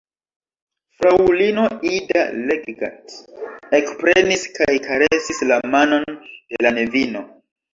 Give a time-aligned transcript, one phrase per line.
[1.01, 3.13] Fraŭlino Ida Leggat
[3.81, 7.25] ekprenis kaj karesis la manon de la nevino.